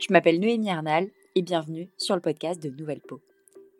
[0.00, 3.20] Je m'appelle Noémie Arnal et bienvenue sur le podcast de Nouvelle Peau.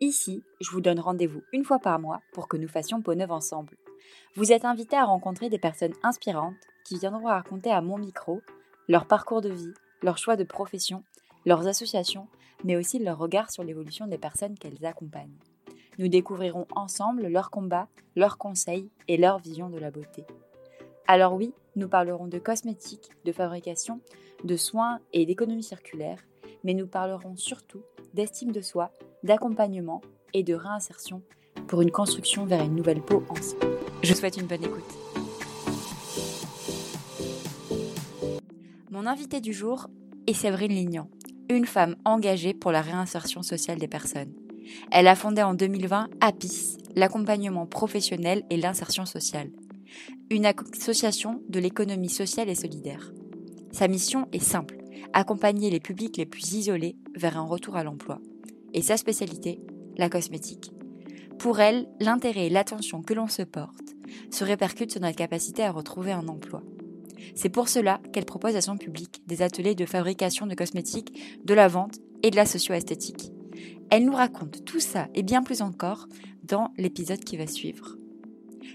[0.01, 3.31] Ici, je vous donne rendez-vous une fois par mois pour que nous fassions peau neuve
[3.31, 3.77] ensemble.
[4.35, 8.41] Vous êtes invités à rencontrer des personnes inspirantes qui viendront raconter à mon micro
[8.89, 11.03] leur parcours de vie, leurs choix de profession,
[11.45, 12.27] leurs associations,
[12.65, 15.39] mais aussi leur regard sur l'évolution des personnes qu'elles accompagnent.
[15.99, 20.25] Nous découvrirons ensemble leurs combats, leurs conseils et leur vision de la beauté.
[21.11, 23.99] Alors oui, nous parlerons de cosmétiques, de fabrication,
[24.43, 26.19] de soins et d'économie circulaire,
[26.63, 27.81] mais nous parlerons surtout
[28.13, 28.91] d'estime de soi,
[29.23, 30.01] d'accompagnement
[30.35, 31.23] et de réinsertion
[31.67, 33.75] pour une construction vers une nouvelle peau ensemble.
[34.03, 34.83] Je souhaite une bonne écoute.
[38.91, 39.87] Mon invité du jour
[40.27, 41.09] est Séverine Lignan,
[41.49, 44.35] une femme engagée pour la réinsertion sociale des personnes.
[44.91, 49.49] Elle a fondé en 2020 APIS, l'accompagnement professionnel et l'insertion sociale,
[50.29, 53.11] une association de l'économie sociale et solidaire.
[53.71, 54.77] Sa mission est simple,
[55.13, 58.19] accompagner les publics les plus isolés vers un retour à l'emploi.
[58.73, 59.59] Et sa spécialité,
[59.97, 60.71] la cosmétique.
[61.37, 63.95] Pour elle, l'intérêt et l'attention que l'on se porte
[64.31, 66.63] se répercutent sur notre capacité à retrouver un emploi.
[67.35, 71.53] C'est pour cela qu'elle propose à son public des ateliers de fabrication de cosmétiques, de
[71.53, 73.31] la vente et de la socio-esthétique.
[73.89, 76.07] Elle nous raconte tout ça et bien plus encore
[76.43, 77.97] dans l'épisode qui va suivre.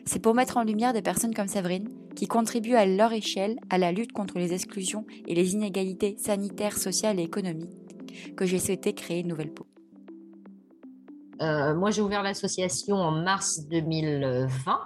[0.05, 3.79] C'est pour mettre en lumière des personnes comme Séverine qui contribuent à leur échelle à
[3.79, 7.71] la lutte contre les exclusions et les inégalités sanitaires, sociales et économiques
[8.37, 9.67] que j'ai souhaité créer une nouvelle peau.
[11.43, 14.81] Euh, moi, j'ai ouvert l'association en mars 2020.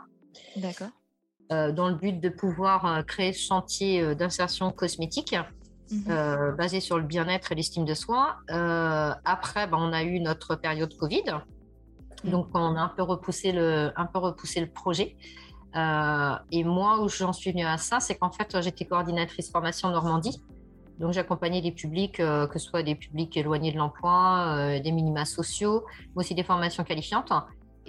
[0.57, 0.89] D'accord.
[1.51, 5.35] Euh, dans le but de pouvoir euh, créer ce chantier d'insertion cosmétique
[5.91, 6.55] mhm.
[6.57, 8.37] basé sur le bien-être et l'estime de soi.
[8.49, 11.25] après, ben, on a eu notre période Covid.
[12.25, 12.31] Mhm.
[12.31, 15.17] Donc, on a un peu repoussé le, un peu repoussé le projet.
[16.51, 20.43] et moi, où j'en suis venue à ça, c'est qu'en fait, j'étais coordinatrice formation Normandie.
[20.99, 25.85] Donc, j'accompagnais des publics, que ce soit des publics éloignés de l'emploi, des minima sociaux,
[26.17, 27.33] mais aussi des formations qualifiantes.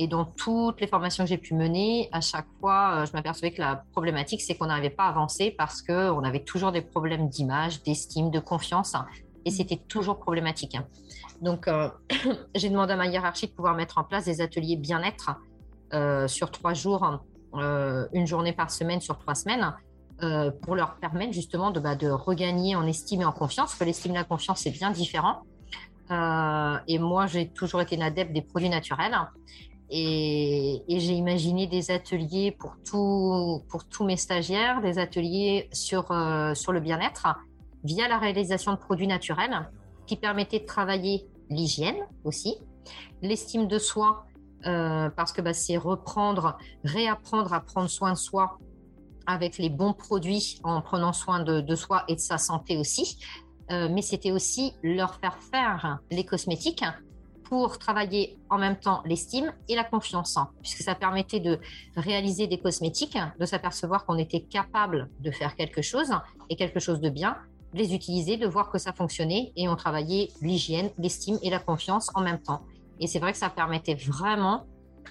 [0.02, 3.52] Et dans toutes les formations que j'ai pu mener, à chaque fois, euh, je m'apercevais
[3.52, 7.28] que la problématique, c'est qu'on n'arrivait pas à avancer parce qu'on avait toujours des problèmes
[7.28, 8.96] d'image, d'estime, de confiance.
[9.46, 10.78] Et c'était toujours problématique.
[11.42, 11.90] Donc, euh,
[12.56, 15.32] j'ai demandé à ma hiérarchie de pouvoir mettre en place des ateliers bien-être
[15.94, 17.24] euh, sur trois jours,
[17.54, 19.74] une journée par semaine sur trois semaines,
[20.62, 24.12] pour leur permettre justement de, bah, de, regagner en estime et en confiance, que l'estime
[24.12, 25.42] et la confiance, c'est bien différent.
[26.12, 29.18] et moi, j'ai toujours été une adepte des produits naturels.
[29.92, 36.72] Et, j'ai imaginé des ateliers pour, tout, pour tous mes stagiaires, des ateliers euh, sur
[36.72, 37.28] le bien-être
[37.84, 39.70] via la réalisation de produits naturels
[40.06, 42.56] qui permettaient de travailler l'hygiène aussi,
[43.22, 44.26] l'estime de soi,
[44.66, 48.58] euh, parce que bah, c'est reprendre, réapprendre à prendre soin de soi
[49.26, 53.18] avec les bons produits en prenant soin de, soi et de sa santé aussi.
[53.72, 56.84] Euh, mais c'était aussi leur faire faire les cosmétiques
[57.44, 61.60] pour travailler en même temps l'estime et la confiance, hein, puisque ça permettait de
[61.96, 66.12] réaliser des cosmétiques, de s'apercevoir qu'on était capable de faire quelque chose
[66.50, 67.38] et quelque chose de bien,
[67.74, 72.10] les utiliser, de voir que ça fonctionnait et on travaillait l'hygiène, l'estime et la confiance
[72.16, 72.62] en même temps.
[73.00, 74.66] Et c'est vrai que ça permettait vraiment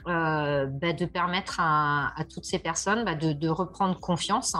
[0.07, 4.55] euh, bah, de permettre à, toutes ces personnes bah, de, reprendre confiance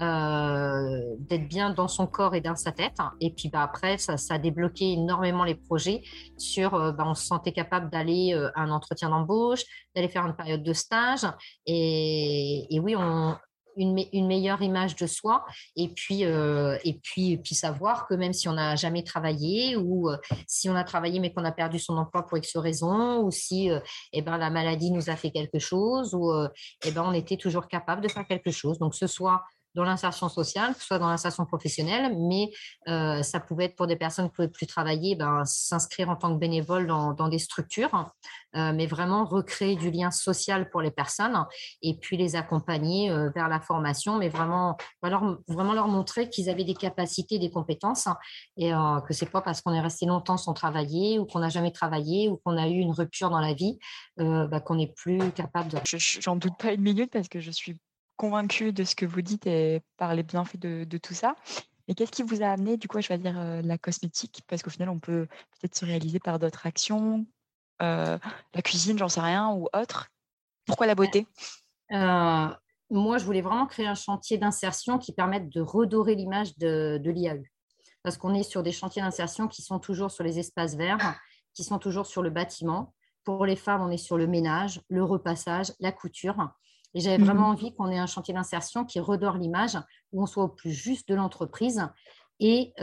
[0.00, 2.96] euh, d'être bien dans son corps et dans sa tête.
[3.20, 6.02] Et puis bah, après, ça, a débloqué énormément les projets
[6.36, 9.62] sur, euh, on se sentait capable d'aller à un entretien d'embauche,
[9.94, 11.26] d'aller faire une période de stage.
[11.66, 13.36] Et, et oui, on,
[13.76, 15.44] une, meilleure image de soi
[15.76, 20.10] et puis, et puis, puis savoir que même si on n'a jamais travaillé ou
[20.46, 23.70] si on a travaillé mais qu'on a perdu son emploi pour X raison ou si
[24.12, 26.32] eh ben, la maladie nous a fait quelque chose ou
[26.84, 28.78] eh ben, on était toujours capable de faire quelque chose.
[28.78, 29.42] Donc ce soit
[29.76, 32.50] dans l'insertion sociale, soit dans l'insertion professionnelle, mais
[32.88, 36.16] euh, ça pouvait être pour des personnes qui ne pouvaient plus travailler, ben, s'inscrire en
[36.16, 38.10] tant que bénévole dans, des structures,
[38.56, 41.44] euh, mais vraiment recréer du lien social pour les personnes
[41.82, 46.48] et puis les accompagner euh, vers la formation, mais vraiment, leur, vraiment leur montrer qu'ils
[46.48, 48.08] avaient des capacités, des compétences
[48.56, 51.50] et que ce n'est pas parce qu'on est resté longtemps sans travailler ou qu'on n'a
[51.50, 53.78] jamais travaillé ou qu'on a eu une rupture dans la vie
[54.16, 55.78] ben, qu'on n'est plus capable de...
[55.84, 57.76] J'en doute pas une minute parce que je suis
[58.16, 61.36] convaincue de ce que vous dites et par les bienfaits de, tout ça.
[61.88, 64.42] Et qu'est-ce qui vous a amené du coup à choisir euh, la cosmétique?
[64.48, 67.26] Parce qu'au final, on peut peut-être se réaliser par d'autres actions,
[67.82, 68.18] euh,
[68.54, 70.08] la cuisine, j'en sais rien, ou autre.
[70.66, 71.26] Pourquoi la beauté?
[71.92, 72.48] Euh,
[72.90, 77.10] Moi, je voulais vraiment créer un chantier d'insertion qui permette de redorer l'image de, de
[77.10, 77.44] l'IAU.
[78.02, 81.18] Parce qu'on est sur des chantiers d'insertion qui sont toujours sur les espaces verts,
[81.54, 82.94] qui sont toujours sur le bâtiment.
[83.24, 86.36] Pour les femmes, on est sur le ménage, le repassage, la couture.
[86.94, 87.52] Et j'avais vraiment mhm.
[87.52, 89.76] envie qu'on ait un chantier d'insertion qui redore l'image,
[90.12, 91.86] où on soit au plus juste de l'entreprise
[92.38, 92.74] et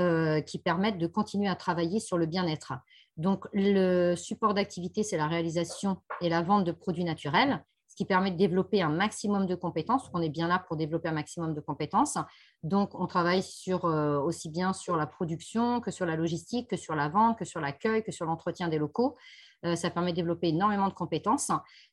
[0.47, 2.73] qui permettent de continuer à travailler sur le bien-être.
[3.17, 8.05] Donc, le support d'activité, c'est la réalisation et la vente de produits naturels ce qui
[8.05, 10.09] permet de développer un maximum de compétences.
[10.15, 12.17] On est bien là pour développer un maximum de compétences.
[12.63, 16.95] Donc, on travaille euh, aussi bien sur la production que sur la logistique, que sur
[16.95, 19.15] la vente, que sur l'accueil, que sur l'entretien des locaux.
[19.63, 21.51] Euh, ça permet de développer énormément de compétences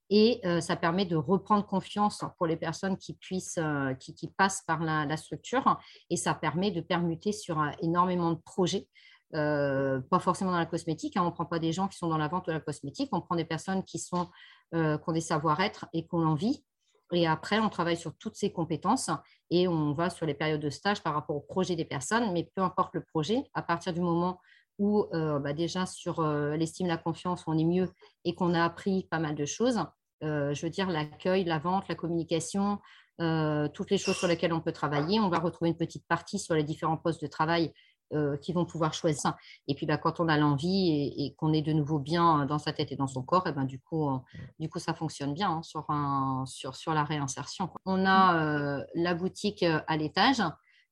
[0.08, 3.60] et euh, ça permet de reprendre confiance pour les personnes qui, puissent,
[3.98, 8.88] qui, passent par la, structure et ça permet de permuter sur énormément de projets.
[9.32, 11.22] Pas forcément dans la cosmétique, hein.
[11.22, 13.20] on ne prend pas des gens qui sont dans la vente de la cosmétique, on
[13.20, 14.28] prend des personnes qui sont
[14.72, 16.64] euh, qu'on des savoir-être et qu'on l'envie.
[17.12, 19.10] Et après, on travaille sur toutes ces compétences
[19.50, 22.32] et on va sur les périodes de stage par rapport au projet des personnes.
[22.32, 24.38] Mais peu importe le projet, à partir du moment
[24.78, 27.90] où euh, bah, déjà sur euh, l'estime, la confiance, on est mieux
[28.24, 29.84] et qu'on a appris pas mal de choses,
[30.22, 32.78] je veux dire l'accueil, la vente, la communication,
[33.18, 35.18] toutes les choses sur lesquelles on peut travailler.
[35.18, 37.72] On va retrouver une petite partie sur les différents postes de travail
[38.12, 39.36] euh, qui vont pouvoir choisir.
[39.68, 42.72] Et puis, bah, quand on a l'envie et, qu'on est de nouveau bien dans sa
[42.72, 44.18] tête et dans son corps, et ben, du, coup, euh,
[44.58, 47.70] du coup, ça fonctionne bien hein, sur, la réinsertion.
[47.86, 50.42] On a euh, la boutique à l'étage.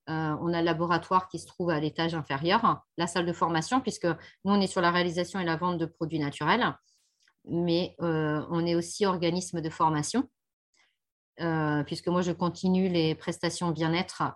[0.07, 4.07] on a le laboratoire qui se trouve à l'étage inférieur, la salle de formation, puisque
[4.07, 6.73] nous, on est sur la réalisation et la vente de produits naturels,
[7.45, 10.29] mais on est aussi organisme de formation,
[11.85, 14.31] puisque moi, je continue les prestations bien-être euh,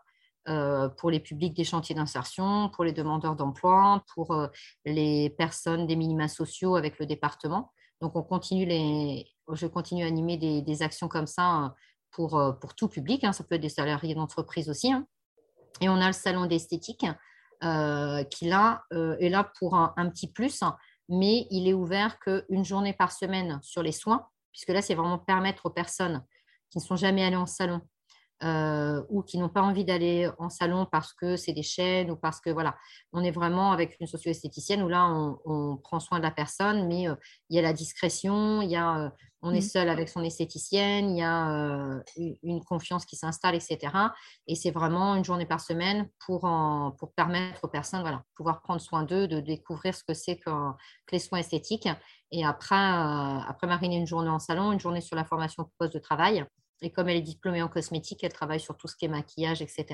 [0.47, 4.49] pour les publics des chantiers d'insertion, pour les demandeurs d'emploi, pour euh,
[4.85, 7.73] les personnes des minima sociaux avec le département.
[8.00, 11.69] Donc, on continue les, je continue à animer des, actions comme ça euh,
[12.11, 13.23] pour, pour tout public.
[13.25, 13.33] Hein.
[13.33, 14.93] Ça peut être des salariés d'entreprise aussi.
[14.93, 15.06] Hein.
[15.81, 17.06] Et on a le salon d'esthétique
[18.31, 20.65] qui là est là pour un, un, petit plus,
[21.09, 25.19] mais il est ouvert qu'une journée par semaine sur les soins, puisque là, c'est vraiment
[25.19, 26.25] permettre aux personnes
[26.71, 27.81] qui ne sont jamais allées en salon
[28.43, 32.17] euh, ou qui n'ont pas envie d'aller en salon parce que c'est des chaînes ou
[32.17, 32.77] parce que voilà,
[33.12, 35.06] on est vraiment avec une socio-esthéticienne où là
[35.44, 37.15] on, prend soin de la personne, mais euh,
[37.50, 39.11] il y a la discrétion, il y a, euh,
[39.43, 39.71] on est mmh.
[39.71, 42.03] seul avec son esthéticienne, il y a
[42.43, 43.79] une confiance qui s'installe, etc.
[44.47, 46.41] Et c'est vraiment une journée par semaine pour,
[46.99, 50.50] pour permettre aux personnes voilà, pouvoir prendre soin d'eux, de découvrir ce que c'est que,
[50.50, 51.89] que, les soins esthétiques.
[52.31, 55.99] Et après, après mariner une journée en salon, une journée sur la formation poste de
[55.99, 56.47] travail.
[56.82, 59.62] Et comme elle est diplômée en cosmétique, elle travaille sur tout ce qui est maquillage,
[59.62, 59.87] etc.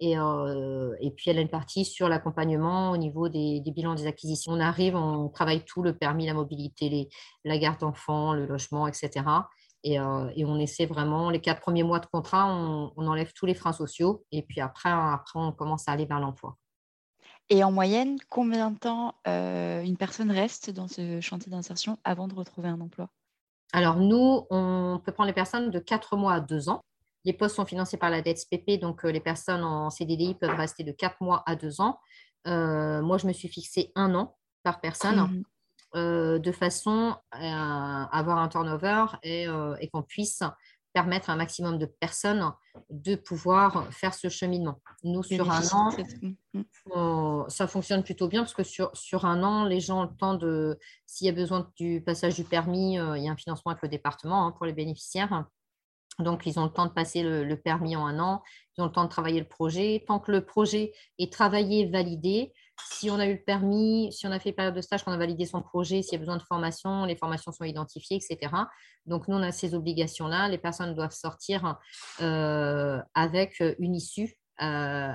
[0.00, 4.06] Et, euh, et puis, elle a une partie sur l'accompagnement au niveau des, bilans des
[4.06, 4.52] acquisitions.
[4.52, 7.08] On arrive, on travaille tout, le permis, la mobilité,
[7.44, 9.24] la garde d'enfants, le logement, etc.
[9.84, 13.46] Et, euh, et, on essaie vraiment, les quatre premiers mois de contrat, on, enlève tous
[13.46, 14.24] les freins sociaux.
[14.30, 16.56] Et puis après, après, on commence à aller vers l'emploi.
[17.50, 22.28] Et en moyenne, combien de temps euh, une personne reste dans ce chantier d'insertion avant
[22.28, 23.08] de retrouver un emploi?
[23.72, 26.84] Alors, nous, on peut prendre les personnes de 4 mois à 2 ans.
[27.24, 30.84] Les postes sont financés par la DSPP, donc euh, les personnes en CDDI peuvent rester
[30.84, 31.98] de 4 mois à 2 ans.
[32.46, 35.20] Euh, moi, je me suis fixé un an par personne.
[35.20, 35.42] Mhm.
[35.94, 39.46] Euh, de façon à avoir un turnover et,
[39.80, 40.42] et qu'on puisse
[40.98, 42.52] permettre à un maximum de personnes
[42.90, 44.80] de pouvoir faire ce cheminement.
[45.04, 47.44] Nous, sur un an, mm.
[47.48, 50.34] ça fonctionne plutôt bien parce que sur, sur un an, les gens ont le temps
[50.34, 53.70] de, s'il y a besoin du passage du permis, euh, il y a un financement
[53.70, 55.44] avec le département hein, pour les bénéficiaires.
[56.18, 58.42] Donc, ils ont le temps de passer le, permis en un an,
[58.76, 60.02] ils ont le temps de travailler le projet.
[60.08, 62.52] Tant que le projet est travaillé, validé,
[62.84, 65.16] si on a eu le permis, si on a fait période de stage, qu'on a
[65.16, 68.52] validé son projet, s'il y a besoin de formation, les formations sont identifiées, etc.
[69.06, 70.48] Donc, nous, on a ces obligations-là.
[70.48, 71.76] Les personnes doivent sortir
[72.20, 74.64] euh, avec une issue euh,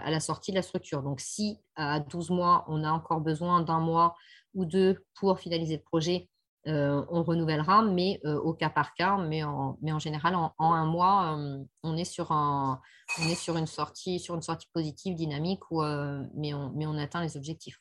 [0.03, 1.03] à la sortie de la structure.
[1.03, 4.15] Donc, si à 12 mois, on a encore besoin d'un mois
[4.53, 6.29] ou deux pour finaliser le projet,
[6.65, 9.17] euh, on renouvellera, mais euh, au cas par cas.
[9.17, 12.79] Mais en, mais en général, en, un mois, euh, on, est sur un,
[13.19, 15.81] on est sur une sortie, sur une sortie positive, dynamique, où,
[16.35, 17.79] mais, on, mais on atteint les objectifs.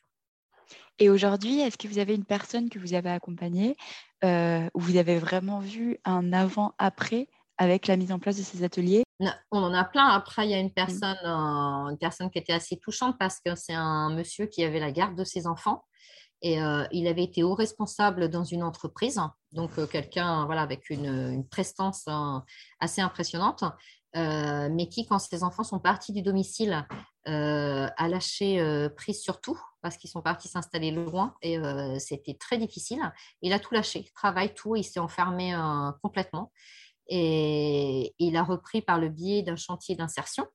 [0.99, 3.75] Et aujourd'hui, est-ce que vous avez une personne que vous avez accompagnée
[4.23, 9.03] où vous avez vraiment vu un avant-après avec la mise en place de ces ateliers?
[9.51, 10.07] On en a plein.
[10.07, 10.73] Après, il y a une mmh.
[10.73, 14.91] personne, une personne qui était assez touchante parce que c'est un monsieur qui avait la
[14.91, 15.83] garde de ses enfants
[16.45, 19.19] euh, il avait été haut responsable dans une entreprise,
[19.53, 22.43] donc euh, quelqu'un voilà, avec une, prestance hein,
[22.79, 23.63] assez impressionnante,
[24.15, 26.85] euh, mais qui, quand ses enfants sont partis du domicile,
[27.25, 31.57] a lâché prise sur tout parce qu'ils sont partis s'installer loin et
[31.97, 32.99] c'était très difficile.
[33.41, 35.55] Il a tout lâché, travail, tout, il s'est enfermé
[36.01, 36.51] complètement.
[37.07, 40.45] Et il a repris par le biais d'un chantier d'insertion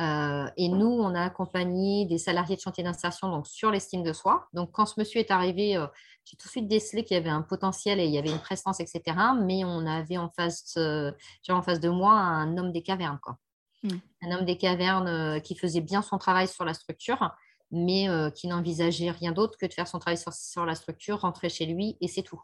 [0.00, 4.12] euh, et nous, on a accompagné des salariés de chantier d'insertion donc sur l'estime de
[4.12, 4.48] soi.
[4.54, 5.86] Donc, quand ce monsieur est arrivé, euh,
[6.24, 8.38] j'ai tout de suite décelé qu'il y avait un potentiel et il y avait une
[8.38, 9.02] prestance, etc.
[9.42, 11.12] Mais on avait en face, euh,
[11.48, 13.18] en face de moi un homme des cavernes.
[13.22, 13.36] Quoi.
[13.82, 13.88] mmh.
[14.22, 17.30] un homme des cavernes qui faisait bien son travail sur la structure,
[17.70, 21.66] mais qui n'envisageait rien d'autre que de faire son travail sur, la structure, rentrer chez
[21.66, 22.40] lui et c'est tout.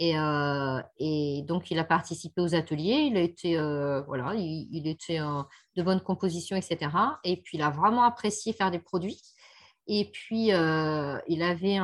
[0.00, 0.14] Et,
[0.98, 3.56] et, donc, il a participé aux ateliers, il a été,
[4.06, 6.90] voilà, il, était de bonne composition, etc.
[7.24, 9.20] Et puis, il a vraiment apprécié faire des produits.
[9.90, 11.78] Et puis, euh, il avait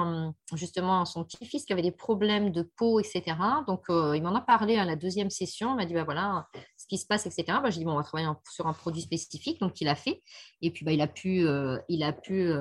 [0.53, 3.23] justement son petit-fils qui avait des problèmes de peau, etc.
[3.67, 5.73] Donc, euh, il m'en a parlé à la deuxième session.
[5.73, 6.47] Il m'a dit, bah, voilà
[6.77, 7.45] ce qui se passe, etc.
[7.63, 9.59] Bah, J'ai dit, bon, on va travailler sur un produit spécifique.
[9.59, 10.23] Donc, il a fait.
[10.61, 12.53] Et puis, bah, il a pu, euh, il a pu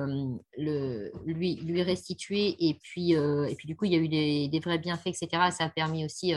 [0.56, 2.56] le, lui, lui restituer.
[2.66, 5.28] Et puis, et puis, du coup, il y a eu des, vrais bienfaits, etc.
[5.50, 6.32] ça a permis aussi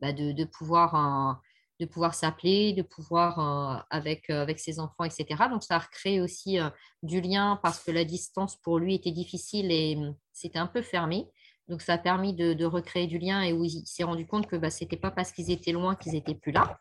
[0.00, 1.42] bah, de, de, pouvoir
[1.78, 5.26] de pouvoir s'appeler, de pouvoir euh, avec, euh, avec ses enfants, etc.
[5.50, 6.70] Donc, ça a recréé aussi euh,
[7.02, 10.82] du lien parce que la distance pour lui était difficile et hum, c'était un peu
[10.82, 11.28] fermé.
[11.68, 14.56] Donc, ça a permis de, recréer du lien et où il s'est rendu compte que
[14.56, 16.78] bah, ce n'était pas parce qu'ils étaient loin qu'ils n'étaient plus là.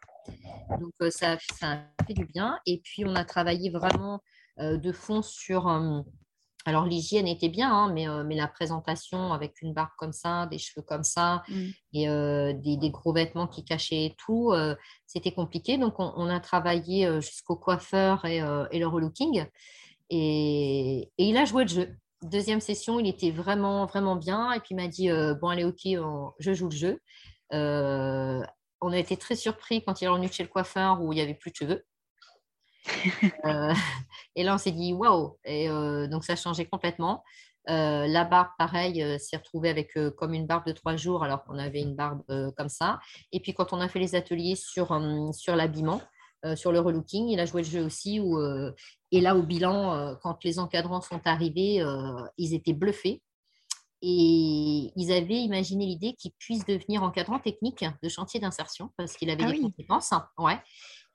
[0.79, 2.59] Donc, ça, ça, a fait du bien.
[2.65, 4.21] Et puis, on a travaillé vraiment
[4.57, 6.05] de fond sur hum,
[6.67, 10.47] alors, l'hygiène était bien, hein, mais, euh, mais, la présentation avec une barbe comme ça,
[10.47, 11.63] des cheveux comme ça, mmh.
[11.93, 15.77] et euh, des, gros vêtements qui cachaient tout, euh, c'était compliqué.
[15.77, 19.45] Donc, on, a travaillé jusqu'au coiffeur et, le relooking.
[20.09, 21.95] Et, et, il a joué le jeu.
[22.23, 24.51] Deuxième session, il était vraiment, vraiment bien.
[24.53, 25.81] Et puis, il m'a dit Bon, allez, ok,
[26.39, 26.99] je joue le jeu.
[27.51, 31.21] on a été très surpris quand il est revenu chez le coiffeur où il n'y
[31.21, 31.85] avait plus de cheveux.
[33.45, 33.73] Euh,
[34.35, 37.23] et là, on s'est dit waouh Et euh, donc, ça a changé complètement.
[37.69, 41.57] Euh, la barbe, pareil, s'est retrouvée avec comme une barbe de trois jours alors qu'on
[41.57, 42.23] avait une barbe
[42.57, 42.99] comme ça.
[43.31, 44.99] Et puis, quand on a fait les ateliers sur,
[45.33, 46.01] sur l'habillement,
[46.55, 48.19] sur le relooking, il a joué le jeu aussi.
[48.19, 48.39] Où,
[49.11, 51.83] et là, au bilan, quand les encadrants sont arrivés,
[52.37, 53.21] ils étaient bluffés.
[54.01, 59.29] Et ils avaient imaginé l'idée qu'il puisse devenir encadrant technique de chantier d'insertion parce qu'il
[59.29, 60.13] avait ah des compétences.
[60.37, 60.59] Ouais.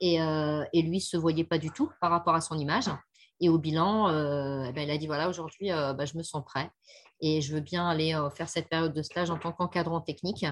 [0.02, 2.90] Euh, et, lui ne se voyait pas du tout par rapport à son image.
[3.40, 6.22] Et au bilan, euh, eh ben, il a dit voilà, aujourd'hui, euh, bah, je me
[6.22, 6.70] sens prêt
[7.22, 10.46] et je veux bien aller faire cette période de stage en tant qu'encadrant technique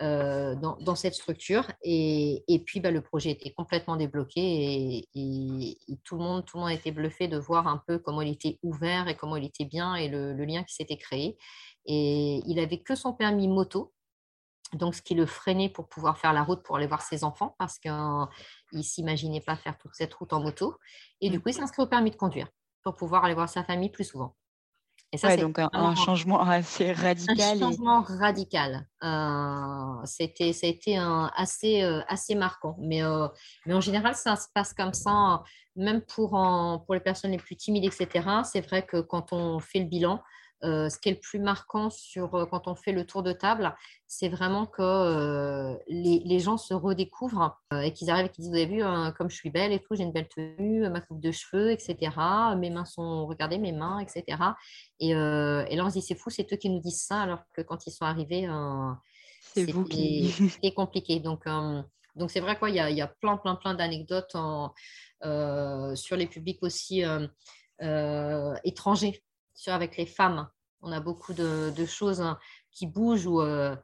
[0.00, 1.70] dans, cette structure.
[1.82, 6.72] Et, puis, bah, le projet était complètement débloqué et, tout, le monde, tout le monde
[6.72, 9.94] été bluffé de voir un peu comment il était ouvert et comment il était bien
[9.94, 11.38] et le, le lien qui s'était créé.
[11.86, 13.92] Et il avait que son permis moto
[14.72, 17.54] donc ce qui le freinait pour pouvoir faire la route pour aller voir ses enfants
[17.58, 20.76] parce qu'il ne s'imaginait pas faire toute cette route en moto.
[21.20, 21.42] Et du mmh.
[21.42, 22.48] coup, il s'est inscrit au permis de conduire
[22.82, 24.36] pour pouvoir aller voir sa famille plus souvent.
[25.12, 27.56] Et ça, c'est donc un, changement assez radical.
[27.56, 28.86] Un changement radical.
[29.02, 32.76] Euh, c'était, ça a été un, assez, euh, assez marquant.
[32.78, 33.26] Mais, euh,
[33.66, 35.42] mais en général, ça se passe comme ça,
[35.74, 36.30] même pour,
[36.86, 38.24] pour les personnes les plus timides, etc.
[38.44, 40.20] C'est vrai que quand on fait le bilan, euh,
[40.62, 43.74] ce qui est le plus marquant sur, euh, quand on fait le tour de table,
[44.06, 48.56] c'est vraiment que euh, les, gens se redécouvrent et qu'ils arrivent et qu'ils disent Vous
[48.56, 51.20] avez vu, hein, comme je suis belle et tout, j'ai une belle tenue, ma coupe
[51.20, 51.96] de cheveux, etc.
[52.58, 54.24] Mes mains sont, regardez mes mains, etc.
[54.98, 57.62] Et, là, on se dit C'est fou, c'est eux qui nous disent ça, alors que
[57.62, 58.48] quand ils sont arrivés,
[59.40, 59.70] c'est
[60.74, 61.20] compliqué.
[61.20, 61.44] Donc,
[62.16, 64.36] donc c'est vrai y, a, y a plein, plein, plein d'anecdotes
[65.22, 67.02] sur les publics aussi
[68.64, 69.22] étrangers
[69.68, 70.48] avec les femmes.
[70.82, 72.38] On a beaucoup de, choses hein,
[72.70, 73.76] qui bougent où euh,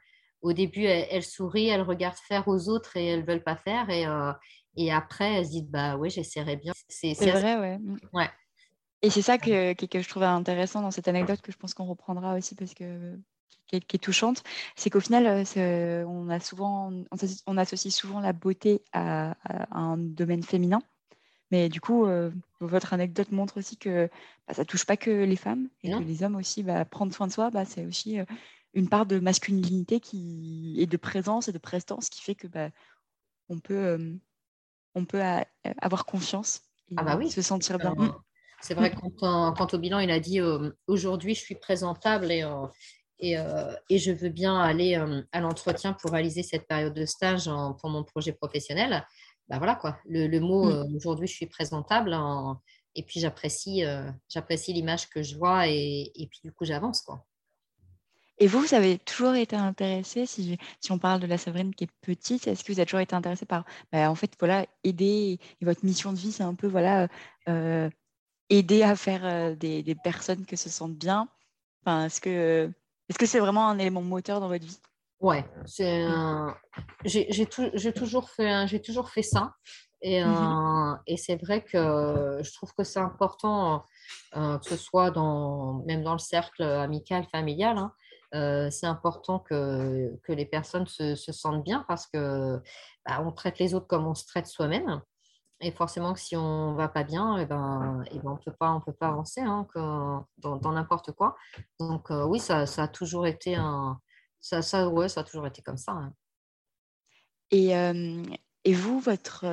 [0.42, 3.90] au début, elles, sourient, elles regardent faire aux autres et elles ne veulent pas faire.
[3.90, 4.33] Et, euh,
[4.76, 6.73] et après, elles se disent, bah oui, j'essaierai bien.
[6.88, 7.78] C'est vrai, ouais.
[7.78, 7.99] Mm.
[8.12, 8.30] ouais.
[9.02, 11.85] Et c'est ça que, que, je trouvais intéressant dans cette anecdote que je pense qu'on
[11.85, 13.18] reprendra aussi parce que
[13.66, 14.45] qui est, touchante,
[14.76, 16.92] c'est qu'au final, euh, on, a souvent,
[17.47, 19.37] on, associe souvent la beauté à
[19.73, 20.80] un domaine féminin.
[21.50, 24.11] Mais du coup, euh, votre anecdote montre aussi que
[24.47, 27.26] bah, ça touche pas que les femmes et que les hommes aussi, bah, prendre soin
[27.26, 28.25] de soi, bah, c'est aussi euh,
[28.75, 32.71] une part de masculinité qui, et de présence et de prestance qui fait que bah,
[33.49, 34.12] on peut, euh,
[34.95, 35.23] on peut
[35.81, 37.31] avoir confiance et ah bah oui.
[37.31, 37.95] se sentir bien.
[37.97, 38.15] Mmh.
[38.61, 40.41] C'est vrai que quant, au bilan, il a dit
[40.87, 42.43] aujourd'hui, je suis présentable et,
[43.19, 43.37] et,
[43.91, 44.95] et, je veux bien aller
[45.33, 47.50] à l'entretien pour réaliser cette période de stage
[47.81, 49.05] pour mon projet professionnel
[49.49, 50.73] bah voilà quoi, le, mot mmh.
[50.73, 52.17] euh, aujourd'hui je suis présentable
[52.95, 57.03] et puis j'apprécie euh, j'apprécie l'image que je vois et, et, puis du coup j'avance
[57.03, 57.25] quoi.
[58.38, 61.85] Et vous, vous avez toujours été intéressé, si, si on parle de la Séverine qui
[61.85, 65.38] est petite, est-ce que vous avez toujours été intéressé par, bah, en fait, voilà, aider,
[65.59, 67.09] et votre mission de vie, c'est un peu, voilà,
[67.49, 67.88] euh,
[68.50, 71.31] aider à faire des, des, personnes que se sentent bien?
[71.81, 72.71] Enfin, est-ce que
[73.09, 74.81] est-ce que c'est vraiment un élément moteur dans votre vie?
[75.20, 76.06] Ouais, c'est
[77.04, 79.54] j'ai toujours fait j'ai toujours fait ça.
[80.02, 83.82] Et, mmh et c'est vrai que je trouve que c'est important
[84.37, 87.92] euh, que ce soit dans même dans le cercle amical familial hein,
[88.35, 92.61] euh, c'est important que, que, les personnes se, se, sentent bien parce que
[93.06, 95.00] bah, on traite les autres comme on se traite soi-même.
[95.61, 98.32] Et forcément que si on ne va pas bien, et eh ben, et eh ben,
[98.32, 101.37] on peut pas, on peut pas avancer hein, dans n'importe quoi.
[101.80, 103.99] Donc oui, ça, ça, a toujours été un,
[104.40, 105.93] ça, ça, ouais, ça a toujours été comme ça.
[105.93, 106.14] Hein.
[107.50, 107.71] Et,
[108.64, 109.47] et vous, votre,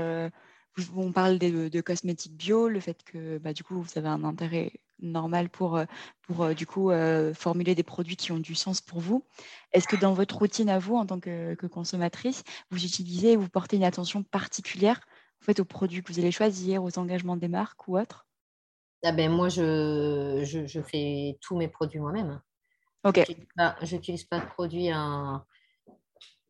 [0.96, 4.72] on parle de, cosmétiques bio, le fait que bah, du coup vous avez un intérêt
[5.00, 5.86] normal pour, euh,
[6.22, 9.25] pour euh, du coup euh, formuler des produits qui ont du sens pour vous.
[9.72, 13.75] Est-ce que dans votre routine à vous en tant que, consommatrice, vous utilisez, vous portez
[13.75, 15.02] une attention particulière
[15.42, 18.25] en fait aux produits que vous allez choisir, aux engagements des marques ou autres?
[19.04, 22.42] Ah ben moi je, je, fais tous mes produits moi-même.
[23.03, 23.25] Ok.
[23.81, 24.91] Je n'utilise pas, de produits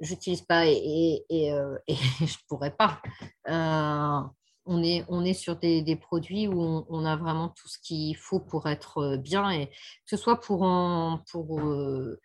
[0.03, 1.77] j'utilise pas et, et, euh,
[2.47, 3.01] pourrais pas.
[3.49, 4.21] Euh,
[4.65, 9.17] on, est, sur des, produits où on, a vraiment tout ce qu'il faut pour être
[9.17, 9.73] bien, et que
[10.05, 10.59] ce soit pour,
[11.29, 12.21] pour, euh,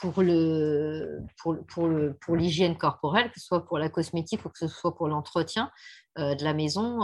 [0.00, 4.48] pour, le, pour, pour, le, pour l'hygiène corporelle, que ce soit pour la cosmétique ou
[4.48, 5.72] que ce soit pour l'entretien
[6.16, 7.00] de la maison.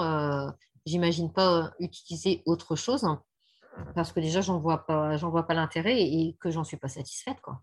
[0.86, 3.04] J'imagine pas utiliser autre chose
[3.94, 6.88] parce que déjà, j'en vois pas, j'en vois pas l'intérêt et que j'en suis pas
[6.88, 7.40] satisfaite.
[7.40, 7.62] Quoi.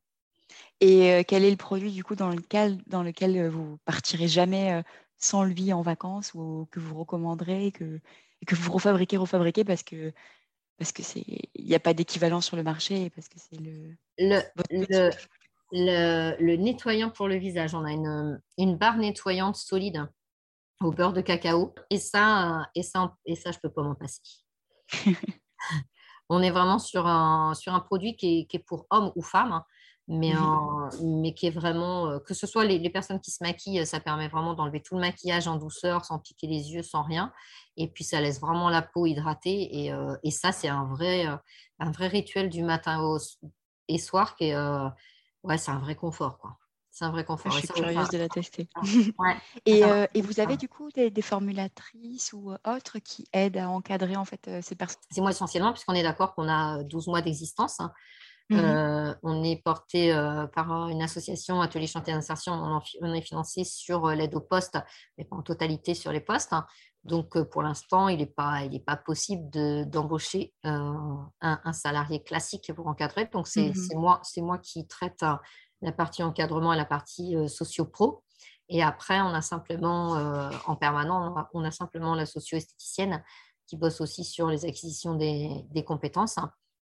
[0.82, 4.84] Et quel est le produit du coup dans lequel, dans lequel vous partirez jamais
[5.18, 8.00] sans lui en vacances ou que vous recommanderez que,
[8.42, 10.14] et que vous refabriquez, refabriquez parce que
[10.78, 11.24] parce que c'est
[11.56, 14.42] il n'y a pas d'équivalent sur le marché et parce que c'est le le,
[15.72, 17.74] le, le, nettoyant pour le visage.
[17.74, 20.08] On a une, une barre nettoyante solide
[20.82, 24.22] au beurre de cacao et ça et ça et ça je peux pas m'en passer.
[26.30, 29.22] on est vraiment sur un, sur un produit qui est, qui est pour hommes ou
[29.22, 29.52] femmes.
[29.54, 29.66] Hein
[30.08, 30.34] mais,
[31.02, 34.28] mais qui est vraiment, euh, que ce soit les, personnes qui se maquillent, ça permet
[34.28, 37.34] vraiment d'enlever tout le maquillage en douceur, sans piquer les yeux, sans rien.
[37.76, 39.86] Et puis, ça laisse vraiment la peau hydratée.
[39.86, 41.36] Et, euh, et ça, c'est un vrai, euh,
[41.80, 43.18] un vrai rituel du matin au,
[43.88, 44.58] et soir qui est,
[45.44, 46.58] ouais, c'est un vrai confort, quoi.
[46.98, 47.52] C'est un vrai confort.
[47.52, 48.70] Je suis curieuse de la tester.
[49.66, 49.82] et,
[50.14, 54.24] et, vous avez du coup des, des, formulatrices ou autres qui aident à encadrer en
[54.24, 55.02] fait ces personnes?
[55.12, 57.82] C'est moi essentiellement, puisqu'on est d'accord qu'on a 12 mois d'existence.
[57.82, 57.92] Hein.
[58.50, 62.54] Mmh euh, on est porté euh, par une association Atelier Chantier d'insertion.
[63.02, 64.78] On, est financé sur euh, l'aide au poste,
[65.18, 66.54] mais pas en totalité sur les postes.
[67.04, 69.48] Donc, pour l'instant, il n'est pas, pas possible
[69.88, 71.32] d'embaucher un,
[71.72, 73.30] salarié classique pour encadrer.
[73.32, 75.24] Donc, c'est mmh moi, moi qui traite
[75.86, 78.24] la partie encadrement et la partie socio-pro.
[78.68, 80.14] Et après, on a simplement,
[80.66, 83.24] en permanent, on a, simplement la socio-esthéticienne
[83.68, 86.38] qui bosse aussi sur les acquisitions des, des compétences.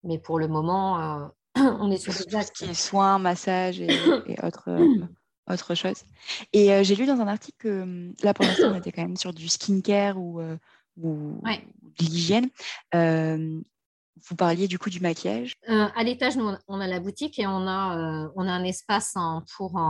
[0.04, 3.88] Mais pour le moment, on est sur des qui est soins, massage et,
[4.42, 6.04] autres, euh, choses.
[6.52, 9.16] Et euh, j'ai lu dans un article que là, pour l'instant, on était quand même
[9.16, 10.56] sur du skincare ou, euh,
[10.96, 12.48] ou de l'hygiène.
[14.28, 15.54] Vous parliez du coup du maquillage?
[15.66, 19.14] À l'étage, nous, on a la boutique et on a, on a un espace
[19.56, 19.80] pour,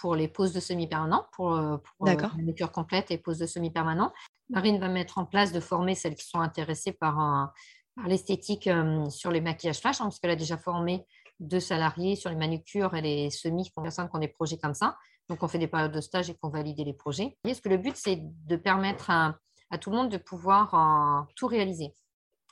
[0.00, 1.58] pour les poses de semi-permanent, pour,
[1.98, 4.12] pour la manucure complète et poses de semi-permanent.
[4.50, 7.52] Marine va mettre en place de former celles qui sont intéressées par un,
[8.06, 11.04] l'esthétique euh, sur les maquillages flash, hein, parce qu'elle a déjà formé
[11.40, 14.74] deux salariés sur les manucures et les semis pour personnes qui ont des projets comme
[14.74, 14.96] ça.
[15.28, 17.38] Donc, on fait des périodes de stage et qu'on valide les projets.
[17.42, 19.38] Parce que le but, c'est de permettre à,
[19.80, 21.92] tout le monde de pouvoir euh, tout réaliser?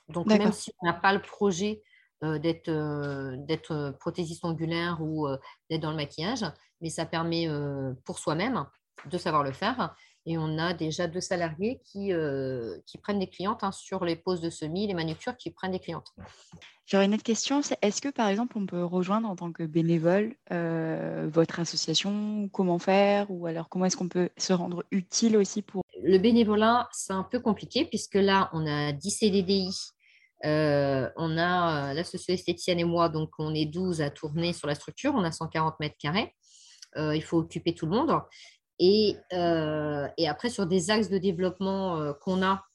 [0.09, 1.81] Donc, même si on n'a pas le projet
[2.23, 5.27] euh, d'être prothésiste ongulaire ou
[5.69, 6.45] d'être dans le maquillage,
[6.81, 7.47] mais ça permet
[8.05, 8.65] pour soi-même
[9.05, 13.27] de savoir le faire et on a déjà deux salariés qui, euh, qui prennent des
[13.27, 16.13] clientes hein, sur les poses de semis, les manucures qui prennent des clientes.
[16.85, 19.63] J'aurais une autre question, c'est est-ce que par exemple on peut rejoindre en tant que
[19.63, 25.37] bénévole euh, votre association Comment faire Ou alors comment est-ce qu'on peut se rendre utile
[25.37, 25.83] aussi pour...
[26.01, 29.92] Le bénévolat, c'est un peu compliqué puisque là, on a 10 CDDI.
[30.45, 34.75] Euh, on a la socio-esthéticienne et moi, donc on est 12 à tourner sur la
[34.75, 36.35] structure, on a 140 mètres carrés.
[36.95, 38.21] il faut occuper tout le monde.
[38.81, 42.65] Euh, et, après, sur des axes de développement euh, qu'on a,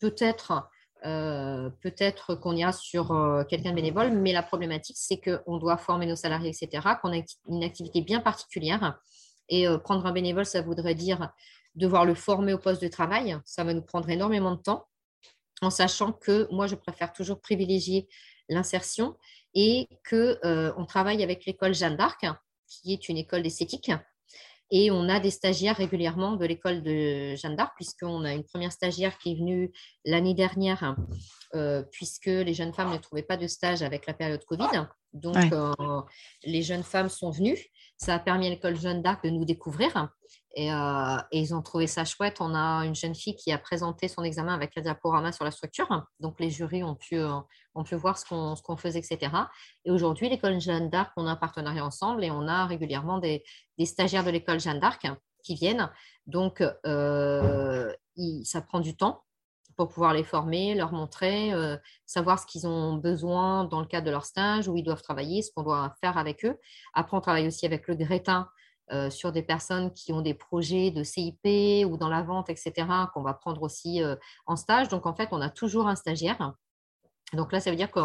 [0.00, 0.68] peut-être
[1.06, 3.08] euh, peut-être qu'on ira sur
[3.48, 7.22] quelqu'un de bénévole, mais la problématique, c'est qu'on doit former nos salariés, etc., qu'on a
[7.48, 8.98] une activité bien particulière.
[9.48, 11.30] Et prendre un bénévole, ça voudrait dire
[11.74, 13.38] devoir le former au poste de travail.
[13.44, 14.86] Ça va nous prendre énormément de temps,
[15.62, 18.08] en sachant que moi, je préfère toujours privilégier
[18.48, 19.16] l'insertion
[19.54, 22.24] et qu'on travaille avec l'école Jeanne d'Arc,
[22.66, 23.90] qui est une école d'esthétique,
[24.70, 28.72] et on a des stagiaires régulièrement de l'école de Jeanne d'Arc, puisqu'on a une première
[28.72, 29.72] stagiaire qui est venue
[30.04, 30.94] l'année dernière,
[31.54, 34.86] euh, puisque les jeunes femmes ne trouvaient pas de stage avec la période Covid.
[35.14, 36.02] Donc, euh,
[36.44, 37.58] les jeunes femmes sont venues.
[37.96, 40.10] Ça a permis à l'école Jeanne d'Arc de nous découvrir.
[40.56, 42.38] Euh, et, ils ont trouvé ça chouette.
[42.40, 45.50] On a une jeune fille qui a présenté son examen avec un diaporama sur la
[45.50, 45.88] structure.
[46.20, 47.38] Donc, les jurys ont pu, euh,
[47.74, 49.30] ont pu voir ce qu'on faisait, etc.
[49.84, 53.44] Et aujourd'hui, l'école Jeanne d'Arc, on a un partenariat ensemble et on a régulièrement des,
[53.76, 55.06] des stagiaires de l'école Jeanne d'Arc
[55.44, 55.90] qui viennent.
[56.26, 56.62] Donc,
[58.44, 59.22] ça prend du temps
[59.76, 61.52] pour pouvoir les former, leur montrer,
[62.04, 65.40] savoir ce qu'ils ont besoin dans le cadre de leur stage, où ils doivent travailler,
[65.42, 66.58] ce qu'on doit faire avec eux.
[66.94, 68.48] Après, on travaille aussi avec le Grétin
[69.10, 72.72] sur des personnes qui ont des projets de CIP ou dans la vente, etc.,
[73.12, 74.02] qu'on va prendre aussi
[74.46, 74.88] en stage.
[74.88, 76.54] Donc, en fait, on a toujours un stagiaire.
[77.34, 78.00] Donc là, ça veut dire que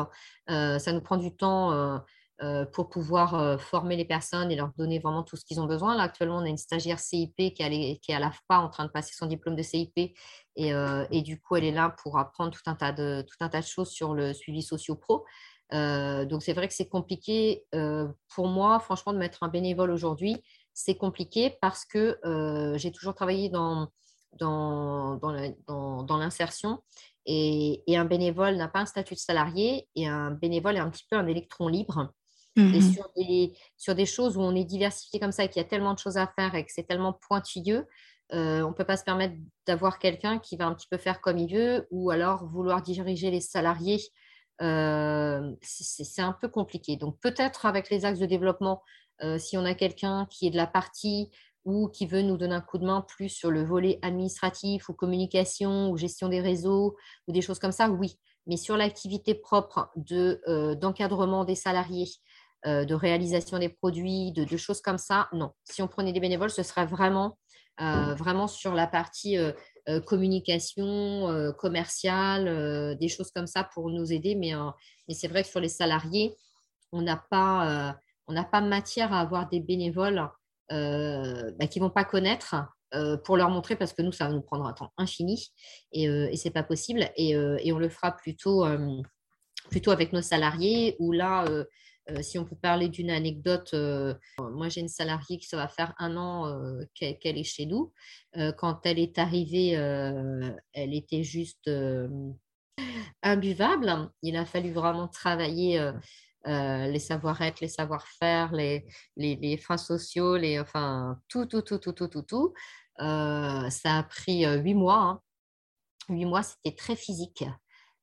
[0.80, 2.02] ça nous prend du temps
[2.42, 5.68] euh, pour pouvoir euh, former les personnes et leur donner vraiment tout ce qu'ils ont
[5.68, 5.96] besoin.
[5.96, 9.14] Là, actuellement, on a une stagiaire CIP qui est, à l'AFPA en train de passer
[9.16, 12.64] son diplôme de CIP et, euh, et, du coup, elle est là pour apprendre tout
[12.66, 15.26] un tas de, tout un tas de choses sur le suivi socio-pro.
[15.72, 17.66] donc, c'est vrai que c'est compliqué
[18.36, 20.44] pour moi, franchement, de mettre un bénévole aujourd'hui.
[20.74, 22.18] C'est compliqué parce que
[22.78, 23.90] j'ai toujours travaillé dans,
[24.40, 26.80] dans, dans l'insertion
[27.26, 30.90] et, et, un bénévole n'a pas un statut de salarié et un bénévole est un
[30.90, 32.12] petit peu un électron libre.
[32.56, 35.60] Et mmh sur des, sur des choses où on est diversifié comme ça et qu'il
[35.60, 37.88] y a tellement de choses à faire et que c'est tellement pointilleux,
[38.32, 39.34] euh, on ne peut pas se permettre
[39.66, 43.32] d'avoir quelqu'un qui va un petit peu faire comme il veut ou alors vouloir diriger
[43.32, 44.02] les salariés.
[44.62, 46.96] Euh, c'est un peu compliqué.
[46.96, 48.84] Donc peut-être avec les axes de développement,
[49.22, 51.30] euh, si on a quelqu'un qui est de la partie
[51.66, 54.94] ou qui veut nous donner un coup de main plus sur le volet administratif ou
[54.94, 56.98] communication ou gestion des réseaux
[57.28, 58.18] ou des choses comme ça, oui.
[58.48, 62.10] Mais sur l'activité propre d'encadrement des salariés,
[62.66, 65.28] euh, de réalisation des produits, de, choses comme ça.
[65.34, 67.38] Non, si on prenait des bénévoles, ce serait vraiment,
[67.82, 69.52] euh, vraiment sur la partie euh,
[70.06, 74.36] communication, commerciale, des choses comme ça pour nous aider.
[74.36, 74.54] Mais
[75.14, 76.38] c'est vrai que sur les salariés,
[76.94, 80.30] on n'a pas, on pas matière à avoir des bénévoles
[80.70, 82.56] bah, qui ne vont pas connaître.
[83.26, 85.52] pour leur montrer parce que nous, ça va nous prendre un temps infini
[85.92, 87.10] et, et ce n'est pas possible.
[87.18, 88.66] Et, on le fera plutôt,
[89.70, 91.46] plutôt avec nos salariés où là,
[92.10, 95.68] euh, si on peut parler d'une anecdote, euh, moi j'ai une salariée qui ça va
[95.68, 97.94] faire un an euh, qu'elle est chez nous.
[98.58, 101.70] quand elle est arrivée, elle était juste
[103.22, 104.10] imbuvable.
[104.22, 105.80] Il a fallu vraiment travailler
[106.46, 112.08] les savoir-être, les savoir-faire, les, les, freins sociaux, les, enfin tout, tout, tout, tout, tout,
[112.08, 112.54] tout, tout.
[112.98, 115.00] ça a pris huit mois.
[115.00, 115.22] Hein.
[116.10, 117.46] Huit mois, c'était très physique.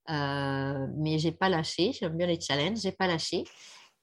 [0.08, 3.44] Euh, mais j'ai pas lâché, j'aime bien les challenges, j'ai pas lâché.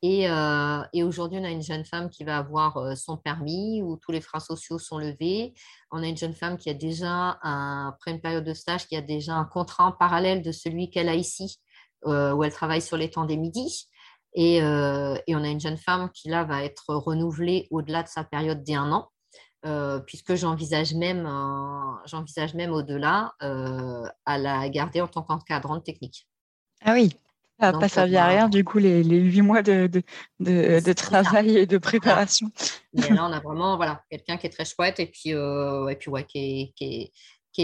[0.05, 3.97] Euh, et, aujourd'hui, on a une jeune femme qui va avoir euh, son permis, où
[3.97, 5.53] tous les freins sociaux sont levés.
[5.91, 9.01] On a une jeune femme qui a déjà, après une période de stage, qui a
[9.01, 11.57] déjà un contrat en parallèle de celui qu'elle a ici,
[12.05, 13.89] euh, où elle travaille sur les temps des midis.
[14.39, 18.23] Et, et, on a une jeune femme qui, là, va être renouvelée au-delà de sa
[18.23, 19.09] période d'un an,
[20.05, 21.27] puisque j'envisage même,
[22.05, 26.27] j'envisage même au-delà à la garder en tant qu'encadrante technique.
[26.85, 27.11] Ah oui,
[27.59, 29.89] ça n'a pas servi à rien, du coup, les, huit mois de,
[30.39, 32.51] de, travail et de préparation.
[32.93, 35.95] Mais là, on a vraiment voilà, quelqu'un qui est très chouette et puis, euh, et
[35.95, 37.11] puis ouais, qui, est, qui, est,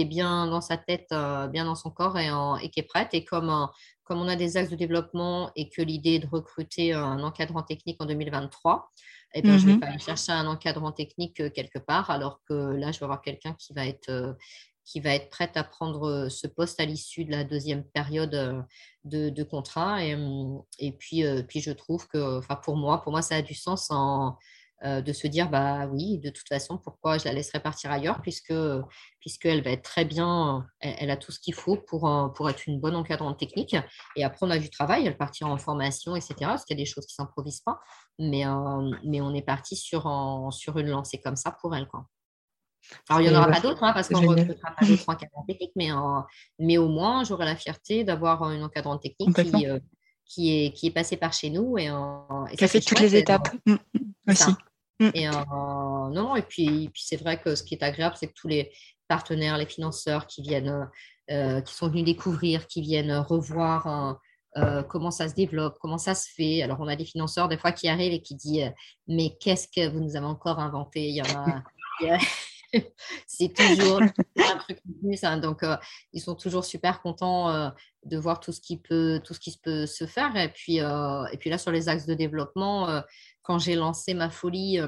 [0.06, 2.30] bien dans sa tête, euh, bien dans son corps et,
[2.62, 3.10] et, qui est prête.
[3.14, 3.66] Et comme, euh,
[4.04, 7.64] comme on a des axes de développement et que l'idée est de recruter un encadrant
[7.64, 8.90] technique en 2023,
[9.36, 12.92] eh bien, je vais pas aller chercher un encadrant technique quelque part, alors que là,
[12.92, 14.36] je vais avoir quelqu'un qui va être
[14.86, 18.36] qui va être prête à prendre euh, ce poste à l'issue de la deuxième période
[18.36, 18.62] euh,
[19.06, 20.04] de, contrat.
[20.04, 23.36] Et, hum, et puis, euh, puis, je trouve que, enfin, pour moi, pour moi, ça
[23.36, 24.38] a du sens en,
[24.84, 28.54] de se dire, bah oui, de toute façon, pourquoi je la laisserai partir ailleurs, puisque
[29.20, 32.82] puisqu'elle va être très bien, elle, a tout ce qu'il faut pour, pour être une
[32.82, 33.76] bonne encadrante technique.
[34.18, 36.36] Et après, on a du travail, elle partira en formation, etc.
[36.42, 37.80] Parce qu'il y a des choses qui ne s'improvisent pas.
[38.20, 38.44] Mais,
[39.06, 40.04] mais on est parti sur,
[40.52, 41.88] sur une lancée comme ça pour elle.
[41.88, 42.06] Quoi.
[43.10, 45.46] Alors, il n'y en aura pas d'autres, hein, parce qu'on ne recrutera pas d'autres encadrants
[45.48, 45.90] techniques, mais,
[46.60, 49.80] mais au moins, j'aurai la fierté d'avoir une encadrante technique qui, euh,
[50.26, 51.78] qui, est, qui est passée par chez nous.
[51.78, 54.34] Et, et qui a fait toutes les étapes mm, mm,
[55.00, 55.10] Mm.
[55.14, 58.48] Et, non, et puis, puis c'est vrai que ce qui est agréable, c'est que tous
[58.48, 58.72] les
[59.08, 60.90] partenaires, les financeurs qui viennent,
[61.32, 64.20] euh, qui sont venus découvrir, qui viennent revoir.
[64.56, 66.62] Euh, comment ça se développe, comment ça se fait.
[66.62, 68.72] Alors, on a des financeurs des fois qui arrivent et qui disent
[69.08, 71.10] Mais qu'est-ce que vous nous avez encore inventé?
[71.10, 71.64] Il y en a,
[73.28, 74.02] c'est toujours
[74.38, 75.24] un truc plus.
[75.24, 75.38] Hein.
[75.38, 75.78] donc, euh,
[76.12, 77.70] ils sont toujours super contents euh,
[78.06, 80.36] de voir tout ce qui peut, tout ce qui peut se faire.
[80.36, 83.02] Et puis, euh, et puis là, sur les axes de développement,
[83.42, 84.80] quand j'ai lancé ma folie,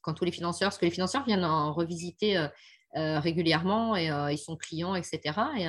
[0.00, 2.46] quand tous les financeurs, parce que les financeurs viennent en revisiter
[2.94, 5.20] régulièrement et ils sont clients, etc.
[5.58, 5.66] Et,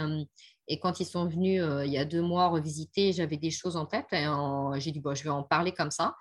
[0.68, 3.86] et quand ils sont venus il y a deux mois revisiter, j'avais des choses en
[3.86, 4.26] tête et
[4.80, 6.16] j'ai dit, bon, je vais en parler comme ça.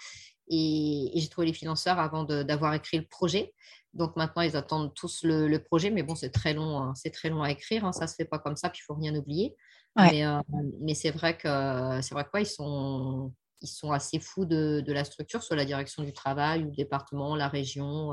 [0.50, 3.54] Et, et j'ai trouvé les financeurs avant d'avoir écrit le projet.
[3.94, 6.92] Donc maintenant, ils attendent tous le, projet, mais bon, c'est très long, hein.
[6.94, 7.84] c'est très long à écrire.
[7.84, 7.92] Hein.
[7.92, 9.56] ça se fait pas comme ça, puis il faut rien oublier.
[9.96, 10.40] Mais, euh,
[10.80, 15.04] mais c'est vrai que c'est vrai quoi, ils sont ils sont assez fous de, la
[15.04, 18.12] structure, soit la direction du travail ou le département, la région.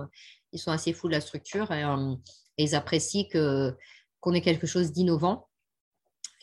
[0.52, 1.84] Ils sont assez fous de la structure et,
[2.58, 5.48] ils apprécient qu'on ait quelque chose d'innovant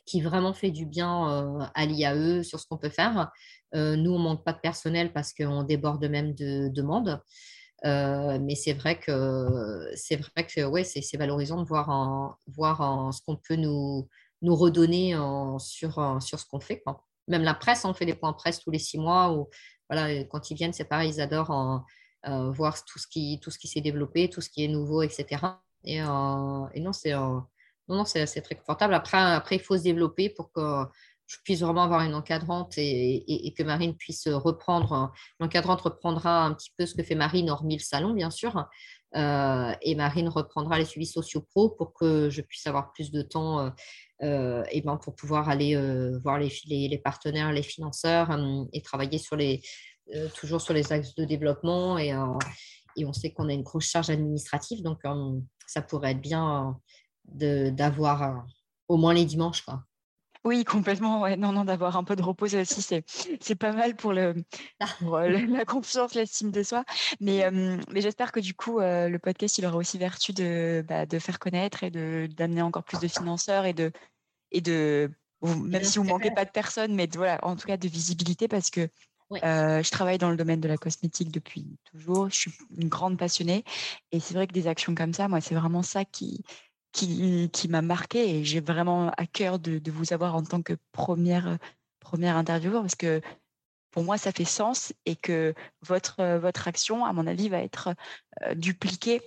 [0.04, 3.30] qui vraiment fait du bien à l'IAE sur ce qu'on peut faire.
[3.74, 7.20] Nous, on ne manque pas de personnel parce qu'on déborde même de demandes.
[7.84, 13.36] mais c'est vrai que c'est vrai que ouais, c'est valorisant de voir, voir ce qu'on
[13.36, 14.08] peut nous,
[14.42, 15.16] nous redonner
[15.58, 16.82] sur, sur ce qu'on fait.
[17.28, 19.32] Même la presse, on fait des points presse tous les six mois.
[19.32, 19.48] Ou,
[19.88, 21.84] voilà, quand ils viennent, c'est pareil, ils adorent
[22.26, 25.40] voir tout ce qui, tout ce qui s'est développé, tout ce qui est nouveau, etc.
[25.84, 27.14] Et, non, c'est
[27.88, 28.94] non, c'est très confortable.
[28.94, 30.84] Après, après, il faut se développer pour que
[31.32, 35.12] je puisse vraiment avoir une encadrante et, que Marine puisse reprendre.
[35.40, 38.66] L'encadrante reprendra un petit peu ce que fait Marine, hormis le salon, bien sûr.
[39.16, 43.22] Euh, et Marine reprendra les suivis sociaux pro pour que je puisse avoir plus de
[43.22, 43.70] temps euh,
[44.22, 45.74] euh, et ben, pour pouvoir aller
[46.22, 48.30] voir les, les, partenaires, les financeurs
[48.72, 49.62] et travailler sur les,
[50.36, 51.96] toujours sur les axes de développement.
[51.96, 52.14] Et,
[52.96, 55.00] et on sait qu'on a une grosse charge administrative, donc
[55.66, 56.78] ça pourrait être bien
[57.24, 58.44] d'avoir
[58.88, 59.62] au moins les dimanches.
[59.62, 59.82] Quoi.
[60.44, 61.20] Oui, complètement.
[61.20, 61.36] Ouais.
[61.36, 63.04] Non, non, d'avoir un peu de repos aussi, c'est,
[63.40, 64.34] c'est pas mal pour, le,
[65.02, 66.84] euh, la confiance, l'estime de soi.
[67.20, 71.06] Mais, mais j'espère que du coup, euh, le podcast, il aura aussi vertu de, bah,
[71.06, 73.92] de faire connaître et de, d'amener encore plus de financeurs et de,
[74.50, 75.10] et de
[75.42, 78.48] même si vous ne manquez pas de personnes, mais voilà, en tout cas de visibilité
[78.48, 78.88] parce que
[79.42, 82.28] euh, je travaille dans le domaine de la cosmétique depuis toujours.
[82.30, 83.64] Je suis une grande passionnée
[84.10, 86.44] et c'est vrai que des actions comme ça, moi, c'est vraiment ça qui,
[86.92, 90.74] qui, m'a marqué et j'ai vraiment à cœur de, de, vous avoir en tant que
[90.92, 91.58] première,
[92.00, 93.20] première intervieweur parce que
[93.92, 97.94] pour moi, ça fait sens et que votre, votre action, à mon avis, va être
[98.42, 99.20] euh, dupliquée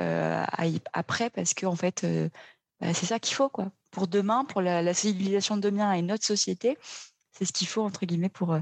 [0.00, 0.44] euh,
[0.92, 2.28] après parce que en fait, euh,
[2.80, 3.72] bah, c'est ça qu'il faut quoi.
[3.90, 6.78] Pour demain, pour la, la, civilisation de demain et notre société,
[7.32, 8.56] c'est ce qu'il faut entre guillemets pour,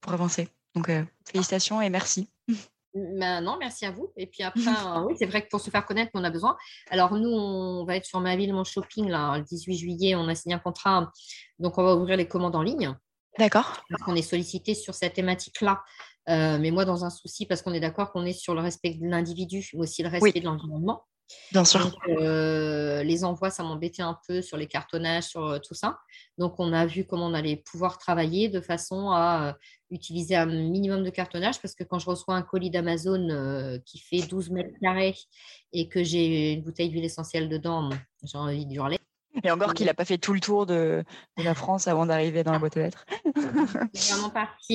[0.00, 0.48] pour avancer.
[0.74, 0.90] Donc,
[1.24, 2.28] félicitations et merci.
[3.18, 4.10] Ben non, merci à vous.
[4.16, 6.56] Et puis après, euh, oui, c'est vrai que pour se faire connaître, on a besoin.
[6.90, 10.28] Alors nous, on va être sur ma ville, mon shopping, là, le 18 juillet, on
[10.28, 11.10] a signé un contrat.
[11.58, 12.94] Donc on va ouvrir les commandes en ligne.
[13.38, 13.84] D'accord.
[13.90, 15.82] Parce qu'on est sollicité sur cette thématique-là.
[16.28, 18.94] Euh, mais moi, dans un souci, parce qu'on est d'accord qu'on est sur le respect
[18.94, 21.04] de l'individu, mais aussi le respect de l'environnement.
[21.52, 21.96] Bien sûr.
[22.08, 25.98] Euh, les envois, ça m'embêtait un peu sur les cartonnages, sur euh, tout ça.
[26.38, 29.52] Donc, on a vu comment on allait pouvoir travailler de façon à euh,
[29.90, 34.22] utiliser un minimum de cartonnage parce que quand je reçois un colis d'Amazon qui fait
[34.26, 35.14] 12 mètres carrés
[35.72, 37.90] et que j'ai une bouteille d'huile essentielle dedans,
[38.24, 38.98] j'ai envie d'hurler.
[39.42, 41.04] Et encore qu'il n'a pas fait tout le tour de,
[41.36, 43.04] la France avant d'arriver dans la boîte aux lettres.
[43.34, 44.32] Vraiment.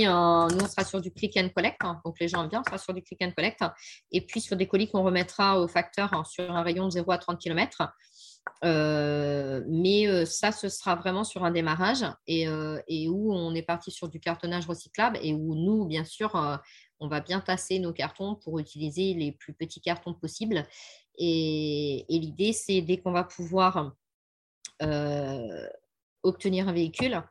[0.08, 0.48] En...
[0.48, 1.78] Nous, on sera sur du click and collect.
[1.82, 2.02] Hein.
[2.06, 3.64] Donc, les gens viennent, on sera sur du click and collect.
[4.12, 7.12] Et puis, sur des colis qu'on remettra au facteur hein, sur un rayon de 0
[7.12, 7.84] à 30 km.
[8.64, 13.54] Euh, mais euh, ça, ce sera vraiment sur un démarrage et, euh, et, où on
[13.56, 16.60] est parti sur du cartonnage recyclable et où nous, bien sûr,
[17.00, 20.66] on va bien tasser nos cartons pour utiliser les plus petits cartons possibles.
[21.18, 23.94] Et, l'idée, c'est dès qu'on va pouvoir
[26.24, 27.22] obtenir un véhicule,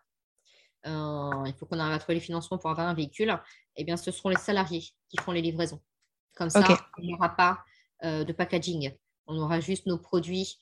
[0.87, 3.39] euh, il faut qu'on arrive à trouver les financements pour avoir un véhicule,
[3.77, 5.81] eh bien, ce seront les salariés qui font les livraisons.
[6.37, 6.65] Comme ça,
[6.99, 7.63] il n'y aura pas
[8.05, 8.93] euh, de packaging.
[9.27, 10.59] On aura juste nos produits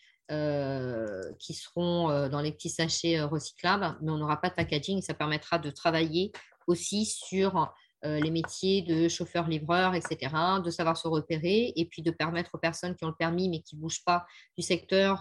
[1.38, 5.00] qui seront dans les petits sachets recyclables, mais on n'aura pas de packaging.
[5.00, 6.32] Ça permettra de travailler
[6.66, 7.72] aussi sur
[8.02, 10.32] les métiers de chauffeur-livreur, etc.,
[10.64, 13.60] de savoir se repérer et puis de permettre aux personnes qui ont le permis mais
[13.60, 14.24] qui ne bougent pas
[14.56, 15.18] du secteur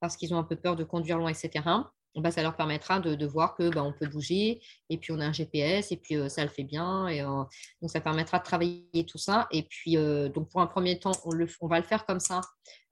[0.00, 1.62] parce qu'ils ont un peu peur de conduire loin, etc.
[2.16, 5.26] Bah, ça leur permettra de, voir que bah, on peut bouger et puis on a
[5.26, 7.44] un GPS et puis euh, ça le fait bien et euh,
[7.80, 11.12] donc ça permettra de travailler tout ça et puis euh, donc pour un premier temps
[11.24, 12.40] on va le faire comme ça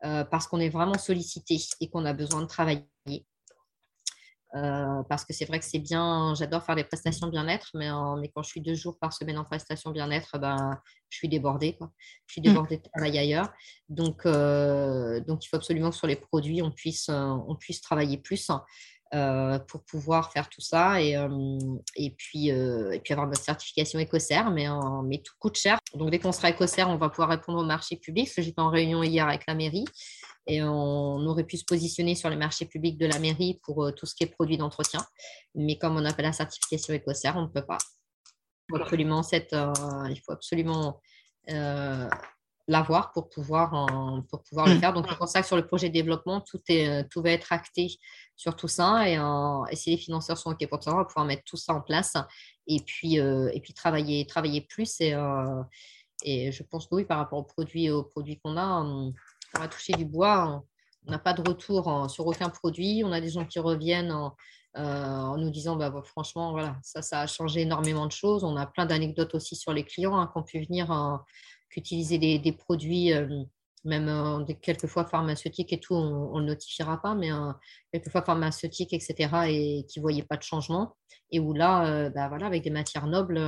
[0.01, 2.87] parce qu'on est vraiment sollicité et qu'on a besoin de travailler
[4.55, 8.31] euh, parce que c'est vrai que c'est bien, j'adore faire des prestations bien-être, mais, mais,
[8.35, 10.81] quand je suis deux jours par semaine en prestation bien-être, ben,
[11.11, 11.77] je suis débordée.
[11.77, 11.91] Quoi.
[12.27, 12.45] Je suis mmh.
[12.45, 13.53] débordée de travail ailleurs.
[13.89, 17.83] Donc, euh, donc, il faut absolument que sur les produits, on puisse, euh, on puisse
[17.83, 18.51] travailler plus
[19.11, 21.17] pour pouvoir faire tout ça et,
[21.97, 24.67] et, puis, et puis avoir notre certification écossaire, mais,
[25.05, 25.79] mais tout coûte cher.
[25.95, 28.31] Donc, dès qu'on sera écossaire, on va pouvoir répondre au marché public.
[28.37, 29.87] J'étais en réunion hier avec la mairie
[30.49, 33.93] et on aurait pu se positionner sur les marchés publics de la mairie pour euh,
[33.93, 35.05] tout ce qui est produit d'entretien.
[35.55, 37.79] Mais comme on a pas la certification écossaire, on ne peut pas.
[38.71, 39.73] Il faut absolument, cette, euh,
[40.09, 41.01] il faut absolument
[41.51, 42.09] euh,
[42.67, 43.87] l'avoir pour pouvoir,
[44.31, 44.81] pour pouvoir le mm.
[44.81, 44.93] faire.
[44.95, 47.53] Donc, c'est pour ça que sur le projet de développement, tout, est, tout va être
[47.53, 47.99] acté
[48.35, 49.09] sur tout ça.
[49.09, 49.15] Et,
[49.71, 51.81] et si les financeurs sont OK pour ça, on va pouvoir mettre tout ça en
[51.81, 52.15] place
[52.67, 55.01] et puis, et puis travailler, travailler plus.
[55.01, 55.15] Et,
[56.25, 58.85] et je pense que oui, par rapport aux produits, aux produits qu'on a,
[59.57, 60.63] on va toucher du bois.
[61.07, 63.03] On n'a pas de retour sur aucun produit.
[63.05, 64.13] On a des gens qui reviennent
[64.75, 68.45] en nous disant bah, franchement, voilà, ça, ça a changé énormément de choses.
[68.45, 71.25] On a plein d'anecdotes aussi sur les clients hein, qui ont pu venir
[71.71, 73.13] qu'utiliser des, produits
[73.85, 77.53] même euh, quelquefois pharmaceutiques et tout, on ne le notifiera pas, mais euh,
[77.93, 79.15] quelquefois pharmaceutiques, etc.,
[79.49, 80.97] et qui ne voyaient pas de changement.
[81.31, 83.41] Et où là, euh, bah, voilà, avec des matières nobles,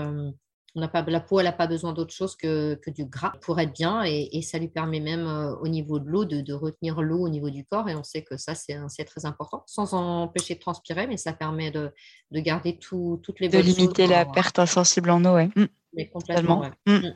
[0.75, 3.59] on pas, la peau, elle n'a pas besoin d'autre chose que, que, du gras pour
[3.61, 4.03] être bien.
[4.05, 5.27] Et, ça lui permet même
[5.61, 7.89] au niveau de l'eau de, retenir l'eau au niveau du corps.
[7.89, 11.71] Et on sait que ça, c'est très important, sans empêcher de transpirer, mais ça permet
[11.71, 11.93] de,
[12.31, 15.51] de garder tout, toutes les De limiter la perte insensible en eau, ouais.
[15.57, 15.65] Mmh.
[15.95, 16.93] Mais complètement, mmh.
[16.93, 17.15] Mmh.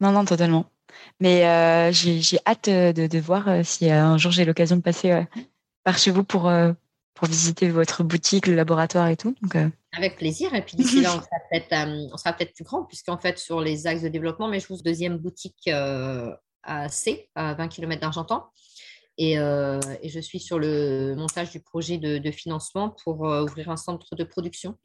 [0.00, 0.66] Non, non, totalement.
[1.20, 5.26] Mais euh, j'ai hâte euh, de, voir euh, si un jour j'ai l'occasion de passer
[5.84, 6.50] par chez vous pour,
[7.14, 9.34] pour visiter votre boutique, le laboratoire et tout.
[9.98, 10.54] Avec plaisir.
[10.54, 14.08] Et puis d'ici là, on sera peut-être plus grand, puisqu'en fait, sur les axes de
[14.08, 18.46] développement, mais je vous deuxième boutique à C, à 20 km d'Argentan.
[19.16, 23.76] Et, et, je suis sur le montage du projet de, de financement pour ouvrir un
[23.76, 24.78] centre de production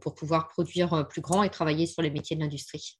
[0.00, 2.98] pour pouvoir produire plus grand et travailler sur les métiers de l'industrie.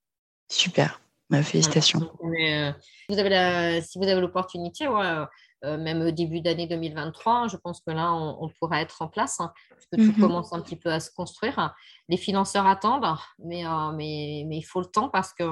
[0.51, 1.01] Super.
[1.29, 2.01] Ma félicitations.
[2.23, 2.73] Euh,
[3.09, 5.27] vous avez si vous avez l'opportunité, euh,
[5.63, 9.53] même au début d'année 2023, je pense que là, on, pourra être en place, hein,
[9.71, 10.29] parce que tout mhm.
[10.29, 11.75] commence un petit peu à se construire.
[12.09, 13.07] Les financeurs attendent,
[13.39, 15.45] mais, euh, mais, mais, il faut le temps parce que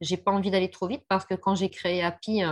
[0.00, 2.42] j'ai pas envie d'aller trop vite, parce que quand j'ai créé Happy,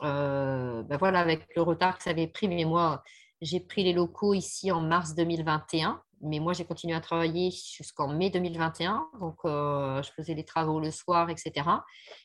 [0.00, 3.02] ben voilà, avec le retard que ça avait pris, mais moi,
[3.40, 8.08] j'ai pris les locaux ici en mars 2021 mais moi, j'ai continué à travailler jusqu'en
[8.08, 9.06] mai 2021.
[9.20, 11.52] Donc, euh, je faisais les travaux le soir, etc.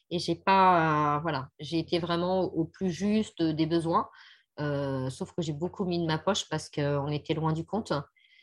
[0.09, 4.09] Et j'ai pas, euh, voilà, j'ai été vraiment au plus juste des besoins.
[4.59, 7.93] Euh, sauf que j'ai beaucoup mis de ma poche parce qu'on était loin du compte.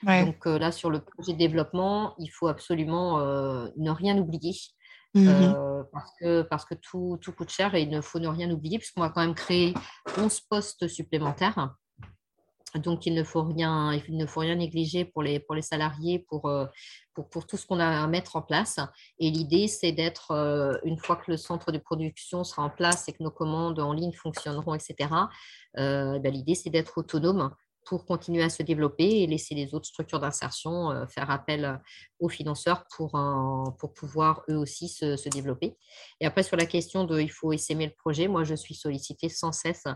[0.05, 4.55] Donc là, sur le projet de développement, il faut absolument ne rien oublier.
[5.15, 5.55] Mmh
[5.93, 8.79] parce que, parce que tout, tout, coûte cher et il ne faut ne rien oublier
[8.79, 9.75] puisqu'on va quand même créer
[10.17, 11.75] 11 postes supplémentaires.
[12.77, 16.21] Donc, il ne faut rien, il ne faut rien négliger pour les, pour les salariés,
[16.29, 16.67] pour, euh,
[17.15, 18.81] pour, tout ce qu'on a à mettre en place.
[19.19, 23.09] Et l'idée, c'est d'être, euh, une fois que le centre de production sera en place
[23.09, 25.11] et que nos commandes en ligne fonctionneront, etc.,
[25.79, 27.55] euh, ben, l'idée, c'est d'être autonome
[27.85, 31.81] pour continuer à se développer et laisser les autres structures d'insertion faire appel
[32.21, 33.21] aux financeurs pour,
[33.81, 35.77] pour pouvoir eux aussi se, se, développer.
[36.21, 39.29] Et après, sur la question de il faut essaimer le projet, moi, je suis sollicitée
[39.29, 39.89] sans cesse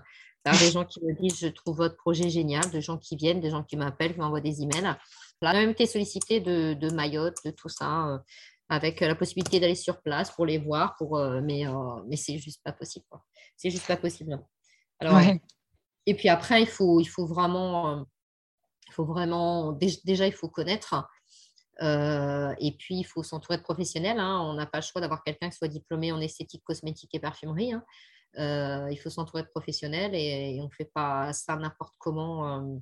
[0.52, 3.50] des gens qui me disent je trouve votre projet génial, de gens qui viennent, des
[3.50, 4.82] gens qui m'appellent, qui m'envoient des emails.
[4.82, 4.98] Là,
[5.42, 8.18] on a même été sollicité de, de Mayotte, de tout ça, euh,
[8.68, 12.38] avec la possibilité d'aller sur place pour les voir, pour, euh, mais, euh, mais c'est
[12.38, 13.06] juste pas possible.
[13.56, 14.40] C'est juste pas possible.
[14.98, 15.20] Alors,
[16.06, 18.06] Et puis après, il faut, il faut vraiment,
[18.88, 20.94] il faut vraiment déjà, il faut connaître.
[21.80, 24.20] et puis, il faut s'entourer de professionnels.
[24.20, 24.40] Hein.
[24.44, 27.72] On n'a pas le choix d'avoir quelqu'un qui soit diplômé en esthétique, cosmétique et parfumerie.
[27.72, 27.84] Hein.
[28.38, 32.60] Euh, il faut s'entourer de professionnels et, on ne fait pas ça n'importe comment.
[32.60, 32.76] Euh,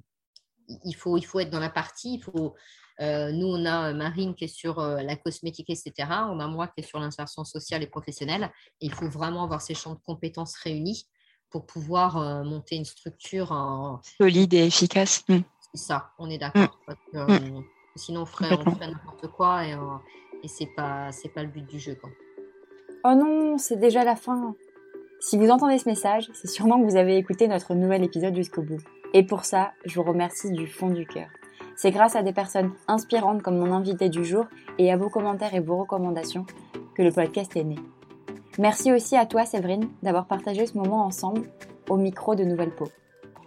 [0.85, 2.15] il, faut, il faut être dans la partie.
[2.15, 2.55] Il faut,
[3.01, 5.93] euh, nous, on a Marine qui est sur la cosmétique, etc.
[6.31, 8.51] On a moi qui est sur l'insertion sociale et professionnelle.
[8.81, 11.07] il faut vraiment avoir ces champs de compétences réunis
[11.51, 15.23] pour pouvoir monter une structure solide et efficace.
[15.29, 15.41] Mm.
[15.73, 16.81] C'est ça, on est d'accord.
[17.13, 17.61] Mm.
[17.97, 19.77] Sinon, on ferait, n'importe quoi et,
[20.43, 21.95] et c'est pas, c'est pas le but du jeu.
[21.95, 22.11] Quoi.
[23.05, 24.57] Oh non, c'est déjà la fin.
[25.27, 28.61] Si vous entendez ce message, c'est sûrement que vous avez écouté notre nouvel épisode jusqu'au
[28.61, 28.83] bout.
[29.15, 31.29] Et pour ça, je vous remercie du fond du cœur.
[31.77, 34.45] C'est grâce à des personnes inspirantes comme mon invité du jour
[34.77, 36.45] et à vos commentaires et vos recommandations
[36.95, 37.77] que le podcast est né.
[38.59, 41.49] Merci aussi à toi Séverine d'avoir partagé ce moment ensemble
[41.89, 42.89] au micro de Nouvelle Peau.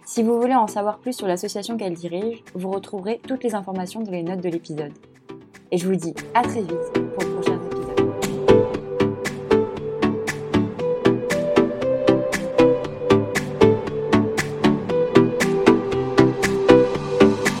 [0.04, 4.00] Si vous voulez en savoir plus sur l'association qu'elle dirige, vous retrouverez toutes les informations
[4.00, 4.94] dans les notes de l'épisode.
[5.70, 7.07] Et je vous dis à très vite